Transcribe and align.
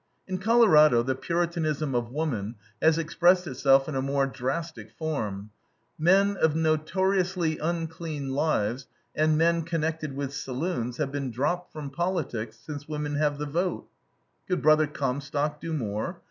In 0.25 0.39
Colorado, 0.39 1.03
the 1.03 1.13
Puritanism 1.13 1.93
of 1.93 2.09
woman 2.09 2.55
has 2.81 2.97
expressed 2.97 3.45
itself 3.45 3.87
in 3.87 3.93
a 3.93 4.01
more 4.01 4.25
drastic 4.25 4.89
form. 4.97 5.51
"Men 5.99 6.37
of 6.37 6.55
notoriously 6.55 7.59
unclean 7.59 8.29
lives, 8.31 8.87
and 9.13 9.37
men 9.37 9.61
connected 9.61 10.15
with 10.15 10.33
saloons, 10.33 10.97
have 10.97 11.11
been 11.11 11.29
dropped 11.29 11.71
from 11.71 11.91
politics 11.91 12.57
since 12.57 12.87
women 12.87 13.13
have 13.17 13.37
the 13.37 13.45
vote." 13.45 13.89
Could 14.47 14.63
brother 14.63 14.87
Comstock 14.87 15.61
do 15.61 15.71
more? 15.71 16.19